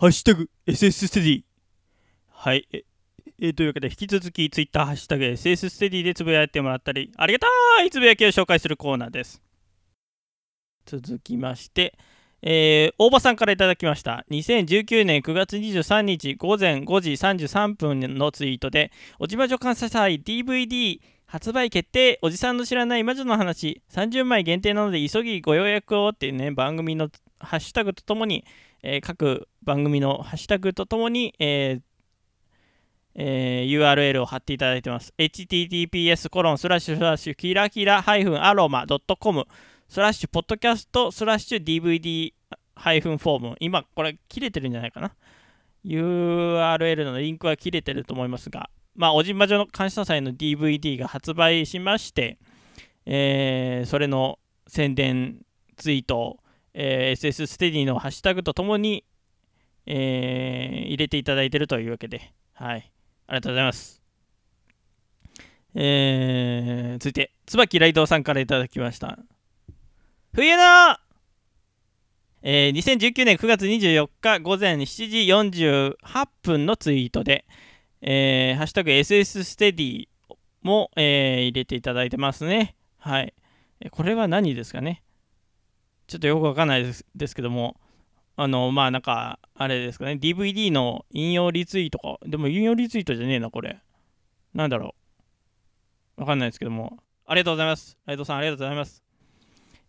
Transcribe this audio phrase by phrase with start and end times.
[0.00, 1.42] ハッシュタグ SS ステディ。
[2.30, 2.66] はい。
[2.72, 2.84] え
[3.38, 9.42] え、というわけで、引き続き Twitter ハッシュタグ SS ステディでつぶやいてもらったり、ありがたいつぶやきを紹介するコーナーです。
[10.86, 11.98] 続きまして、
[12.40, 14.24] えー、大場さんからいただきました。
[14.30, 28.46] 2019年9月23日午前5時33分のツイートで、おじまじょ感謝祭 DVD 発売決定おじさんの知らない魔女の話30枚限定なので急ぎご予約をっていうね、番組のハッシュタグとともに、
[28.82, 31.80] えー、各番組のハッシュタグとともに、えー
[33.14, 35.12] えー、URL を貼っていただいてます。
[35.18, 39.46] https コロンスラッシュスラッシュキラキラハイフンアロマドットコム
[39.88, 42.32] スラッシュポッドキャストスラッシュ DVD
[42.74, 43.56] ハイフンフォーム。
[43.60, 45.12] 今これ切れてるんじゃないかな
[45.84, 48.70] ？URL のリンクは切れてると思いますが。
[48.94, 52.38] まあおじんまじょの感謝祭の DVD が発売しまして、
[53.06, 55.40] えー、それの宣伝
[55.76, 56.38] ツイート
[56.74, 59.04] えー、SS ステディのハッシュタグとともに、
[59.86, 62.92] えー、入れていただいているというわけで、はい。
[63.26, 64.02] ありがとうございます。
[65.74, 69.18] えー、続いて、椿ライドさんからいただきました。
[70.32, 70.96] 冬の
[72.42, 75.18] えー、2019年9月24日午前7時
[75.58, 77.44] 48分のツイートで、
[78.00, 80.08] えー、ハッシュタグ SS ステディ
[80.62, 82.76] も、えー、入れていただいてますね。
[82.96, 83.34] はい。
[83.90, 85.02] これは何ですかね？
[86.10, 87.76] ちょっとよくわかんないですですけども、
[88.34, 92.18] あの、まあなんか、あれですかね、DVD の引用リツイートか。
[92.26, 93.78] でも引用リツイートじゃねえな、これ。
[94.52, 94.96] なんだろ
[96.18, 96.22] う。
[96.22, 96.98] わかんないですけども。
[97.26, 97.96] ありがとうございます。
[98.06, 99.04] ライトさん、ありがとうございます。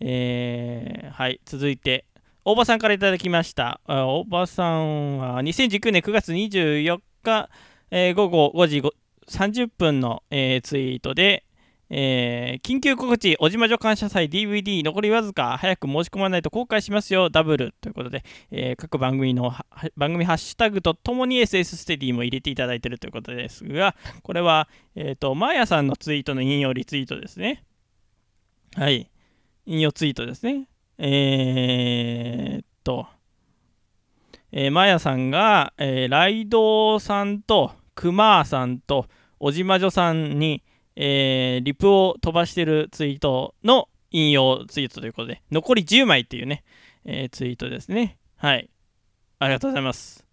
[0.00, 2.06] えー、はい、続いて、
[2.46, 3.80] 大場さんからいただきました。
[3.86, 7.50] 大場さんは2019年9月24日、
[7.90, 8.82] えー、午後5時
[9.28, 11.45] 30分の、えー、ツイートで、
[11.88, 19.52] えー、緊急告知、おじまじょ感謝祭 DVD 残りわずか、早く申し込まないと後悔しますよ、ダブルということで、えー、各番組の
[19.96, 27.62] 番組ハッシュタグとともに SS ステディも入れていただいているということですが、これは、えっ、ー、と、マーヤさんのツイートの引用リツイートですね。
[28.74, 29.08] はい。
[29.66, 30.68] 引用ツイートですね。
[30.98, 33.06] えー、っと、
[34.50, 39.06] えー、マヤさんが、えー、ライドさんとクマーさんと
[39.38, 40.62] おじまじょさんに、
[40.96, 46.64] えー、リプを飛ばしてるツイートの引用ツイートということで、残り10枚っていうね、
[47.04, 48.18] えー、ツイートですね。
[48.36, 48.70] はい。
[49.38, 50.26] ありがとうございます。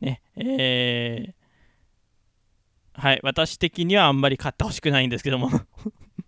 [0.00, 3.20] ね、えー、はい。
[3.22, 5.50] 私的にはあんまり買ってほしくないんですけども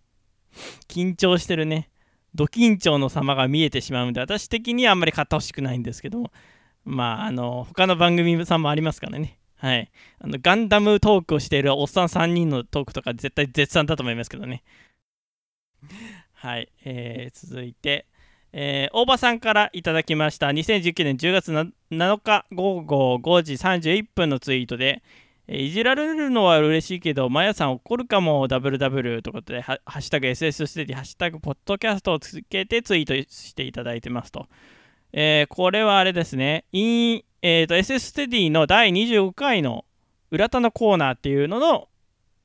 [0.88, 1.90] 緊張してるね、
[2.34, 6.32] ド緊張の様が見えてしまうんで、私的にはあんまり買ってほしくないんですけども、
[6.84, 9.38] まあ、あの、他の番組さんもありますからね。
[9.58, 9.90] はい。
[10.20, 14.62] あの、ガンダムトークをしているおっさん3人のトークとか絶対絶賛だと思いますけどね。
[16.34, 16.70] はい。
[16.84, 18.06] えー、続いて、
[18.52, 25.02] えー、大場さんからいただきました2019年10月7日午後5時31分のツイートで、
[25.48, 34.46] えー、いじられるのは嬉しいけど、まやさん怒るかも、ダブルダブルということで、ハッシュタグ SS ステディ、ハッシュタグポッドキャストをつけてツイートしていただいてますと。
[35.12, 36.64] えー、これはあれですね、
[37.48, 39.84] えーと、SS ステディの第25回の
[40.32, 41.86] 裏田のコーナーっていうのの、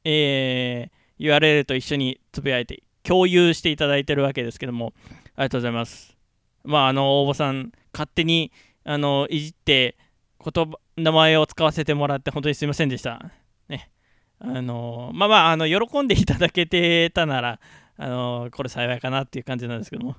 [0.03, 4.93] えー、URL と一緒につぶやいて共有していただいてるわけですけども
[5.35, 6.15] ありがとうございます。
[6.63, 8.51] まああの応募さん勝手に
[8.83, 9.97] あのいじって
[10.37, 13.31] 言葉名前を使わせてもらって本当にすいませんでした。
[13.69, 13.89] ね。
[14.37, 17.59] あのまあまああの喜んでいただけてたなら
[17.97, 20.15] あのこれ幸いかなっていう感じなんですけども。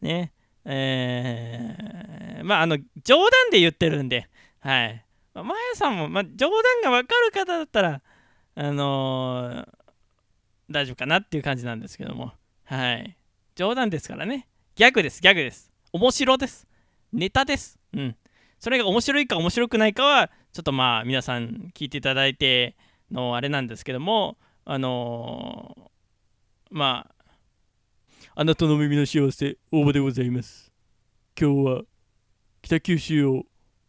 [0.00, 0.32] ね。
[0.64, 1.49] えー、
[2.42, 4.28] まあ、あの、冗談で言ってるんで、
[4.60, 5.04] はい。
[5.34, 8.02] まあ、まやさんも、まあ、冗談がわかる方だったら、
[8.54, 9.68] あのー、
[10.70, 12.32] 大丈夫かなっていう感じなんですけども、
[12.64, 13.16] はい。
[13.54, 14.48] 冗談ですからね。
[14.74, 15.70] ギャグです、ギャグです。
[15.92, 16.66] 面白です。
[17.12, 17.78] ネタです。
[17.92, 18.16] うん。
[18.58, 22.76] それが面白いか面白くないかは、ちょっとまあ、皆さん聞いていただいて
[23.10, 25.88] のあれなんですけども、あのー、
[26.70, 27.14] まあ、
[28.34, 30.70] あなたの耳の幸せ、応募でございます。
[31.38, 31.82] 今日は
[32.62, 33.44] 北九州を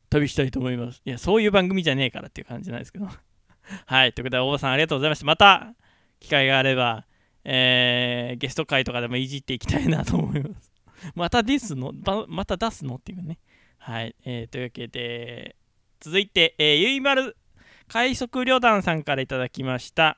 [0.09, 1.01] 旅したいと思います。
[1.06, 3.07] いや、そういう番組じゃねえからっていう感じなんですけど。
[3.85, 4.13] はい。
[4.13, 5.25] ということで、大場さんありがとうございました。
[5.25, 5.73] また、
[6.19, 7.06] 機会があれば、
[7.44, 10.71] えー、ゲスト会とかでもいじっていきたいなと思います。
[11.15, 11.94] またですの？
[12.27, 12.95] また出すの？
[12.95, 13.39] っていうね。
[13.77, 14.15] はい。
[14.25, 15.56] えー、というわけで、
[16.00, 17.38] 続いて、えー、ゆいまる
[17.88, 20.17] 快速旅団さんからいただきました。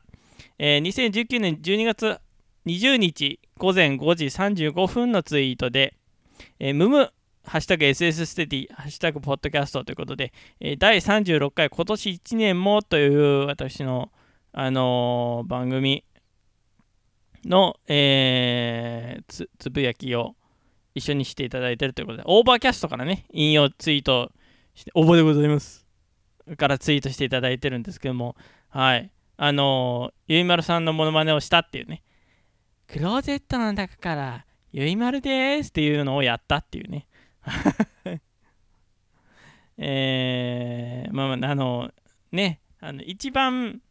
[0.58, 2.20] えー、2019年12月
[2.66, 5.96] 20日午前5時35分のツイートで、
[6.60, 7.14] えー、ムム
[7.46, 14.12] ハッシュタグ SS ステディ、ハッシュタグポッドキャストということで、えー、第36回今年1年もという私の、
[14.54, 16.04] あのー、番組
[17.46, 20.36] の、えー、つつぶやきを、
[20.96, 24.32] 一緒にしていただいてるということで、 Overcast からね、引用ツイート
[24.76, 25.86] して、応募でございます。
[26.58, 28.36] からツイートしていただいてるんですけども、
[28.70, 29.12] はい。
[29.38, 32.04] あのー、ゆいまるさんのモノマネをしたっていうね、
[32.88, 37.08] クローゼットの中から、ゆいまるですっていうのをやったっていうね。
[39.78, 41.92] えー、まあ、あの、
[42.32, 43.82] ね、あの一番、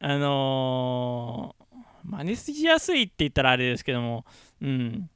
[0.00, 4.24] あのー、真似しやすいって言ったらあれですけども、
[4.60, 5.10] うん、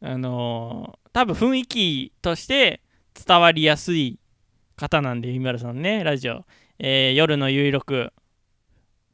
[0.00, 2.80] あのー、多分雰囲気として
[3.14, 4.18] 伝わりやすい
[4.76, 6.44] 方なんで、ゆいまるさんね、ラジオ。
[6.78, 8.12] えー、夜の有力、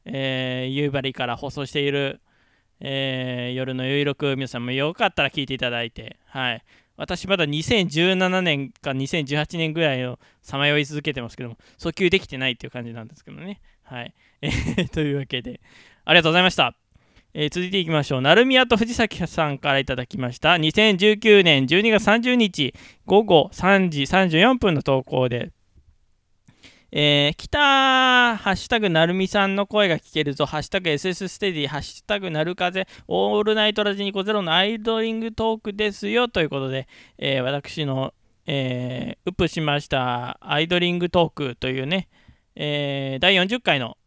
[0.05, 2.19] えー、夕張から放送している、
[2.81, 6.63] えー、夜の有力、皆さんもよかったら聞いていただいて、はい。
[6.95, 13.61] 私まだ2017年か2018年ぐらいをさまよい続けてますけども、訴求できてないっていう感じなんですけどね。
[13.83, 14.13] はい。
[14.93, 15.61] というわけで、
[16.05, 16.75] ありがとうございました。
[17.33, 18.21] えー、続いていきましょう。
[18.21, 20.53] 成宮と藤崎さんからいただきました。
[20.53, 22.75] 2019年12月30日
[23.07, 25.51] 午後3時34分の投稿で、
[26.95, 36.29] えー、北、ハッシュタグなるみさんの声が聞けるぞ、ハッシュタグ SS ステディ、ハッシュタグなるかぜ、オールナイトラジニコゼロのアイドリングトークですよ。
[36.29, 36.87] ということで、
[37.17, 38.13] えー、私の、
[38.45, 40.37] えー、ウップしました。
[40.39, 42.09] アイドリングトークというね、
[42.55, 43.97] えー、第40回の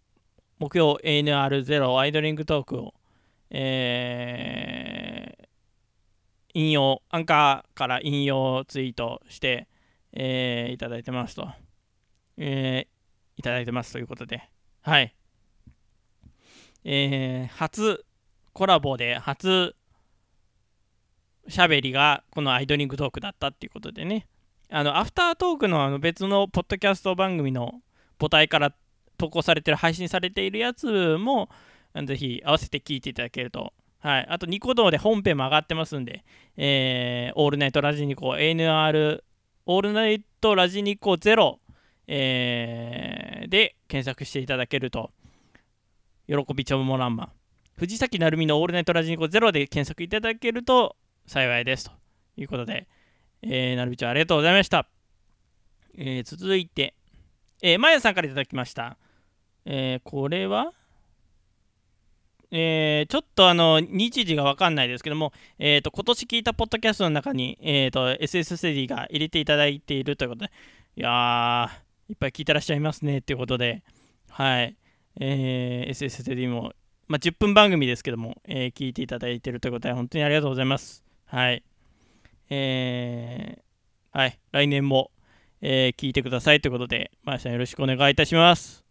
[0.60, 2.94] 目標 ANR0 アイドリングトークを、
[3.50, 5.46] えー、
[6.54, 9.66] 引用、アンカーから引用ツイートして、
[10.12, 11.48] えー、いただいてますと。
[12.36, 14.48] えー、いただいてますということで、
[14.82, 15.14] はい。
[16.84, 18.04] えー、初
[18.52, 19.74] コラボで初
[21.48, 24.26] 喋りがこのアイドリングトークだったっていうことでね、
[24.70, 27.80] あの、アフタートークのあの別のポッドキャスト番組の
[28.18, 28.74] 母体から
[29.16, 31.48] 投稿されてる、配信されているやつも、
[32.04, 33.72] ぜひ合わせて聞いていただけると。
[34.00, 34.26] はい。
[34.28, 36.24] あと、ニコ動で本編も上がってますんで、
[36.56, 39.22] えー、オールナイトラジニコ ANR、
[39.66, 41.60] オールナイトラジニコゼロ
[42.08, 45.10] えー、で検索していただけると、
[46.28, 47.30] 喜びちょもらんま、
[47.76, 51.92] 藤崎鳴海のオールナイトラジニコゼロで検索いただけると幸いですと
[52.36, 52.88] いうことで、
[53.42, 54.88] えー、なるみちゃんありがとうございました。
[55.98, 56.94] えー、続いて、
[57.62, 58.96] えー、まやさんからいただきました。
[59.64, 60.72] えー、これは
[62.50, 70.52] えー、ちょっとあの日時が分かんないですけども、えーと、今年聞いたポッドキャストの中に、えーと、SS ステディが入れていただいているということで、
[70.96, 73.82] いやー、いっぱい聞いてらっしゃいますねっていうことで、
[74.30, 74.76] はい、
[75.20, 76.72] えー、SSTD も、
[77.08, 81.04] まあ、10分番組ですけども、えー、聞いていただいてるということで、本当にありがとうございます。
[81.24, 81.64] はい。
[82.50, 85.10] えー、はい、来年も、
[85.60, 88.84] えー、聞いてくださいということで、まやさんよろしくお願いいたします。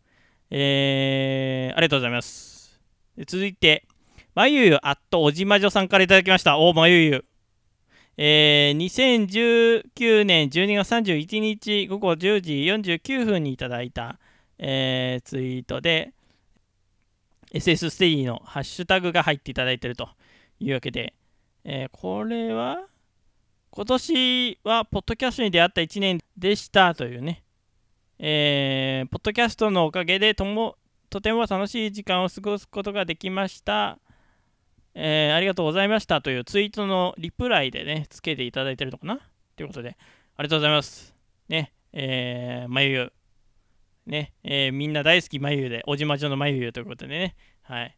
[0.49, 2.81] えー、ありがとうございます。
[3.27, 3.87] 続いて、
[4.33, 6.57] まゆゆあっとおじまじょさんからいただきました。
[6.57, 7.25] おまゆゆ。
[8.17, 14.17] えー、2019年12月31日午後10時49分にいただいた、
[14.57, 16.13] えー、ツイートで
[17.53, 20.09] SS ステディのハッシュタグが入っていただいていると
[20.59, 21.13] いうわけで、
[21.65, 22.85] えー、これは
[23.69, 27.43] 今年はポッドキャストに出会った1年でしたというね、
[28.19, 30.77] えー、ポッドキャストのおかげでとも
[31.09, 33.99] とても楽しい時間を過ごすことができました。
[34.95, 39.19] えー、ありがとうございましたというツイートのリプライでね、つけていただいてるのかな？
[39.55, 39.97] ということで、
[40.37, 41.13] ありがとうございます。
[41.49, 43.13] ね、えー、まゆゆ。
[44.05, 47.97] ね、えー、みんな大好きまゆゆで、おじまじょのまゆゆということでね、はい。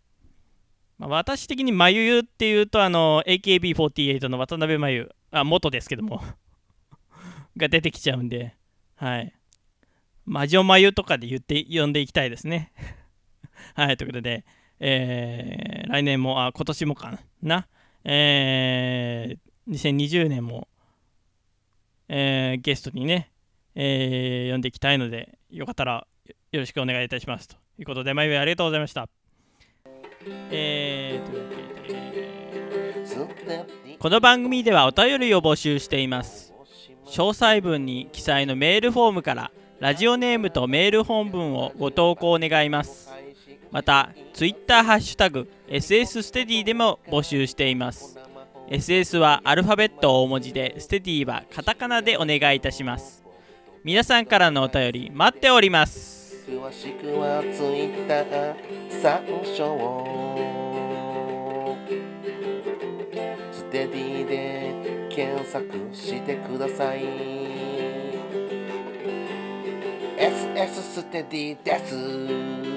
[0.97, 6.21] まあ、私的にまゆゆっていうと、あの、AKB48 の渡辺まゆ、あ、元ですけども
[7.57, 8.55] が出てきちゃうんで、
[8.95, 9.33] はい。
[10.25, 12.71] 魔女まゆとかで言って、呼んでいきたいですね
[13.75, 14.45] はい、ということで、
[14.79, 17.67] えー、来年も、あ、今年もかな、
[18.03, 20.67] えー、2020年も、
[22.09, 23.31] えー、ゲストにね、
[23.75, 26.07] えー、呼んでいきたいので、よかったら
[26.51, 29.09] よろしくお願いいたしますということで、毎回ありがとうございました。
[30.51, 36.53] えー、というわけで、この番組ではお便りを募集しています。
[37.07, 43.06] 詳細文に記載のメールフォームからラジオネームとメール本文をご投稿願います。
[43.77, 48.17] また Twitter ハッシュタグ SS ステディでも募集しています。
[48.71, 53.23] SS はアルファベット大文字でステディはカタカナでお願いいたします。
[53.83, 56.43] 皆さんからのお便り待っております。
[56.49, 58.25] 詳しくは Twitter
[58.99, 59.21] 参
[59.55, 59.77] 照
[63.51, 67.01] ステディで検索してください。
[70.17, 71.77] SS ステディで
[72.73, 72.76] す。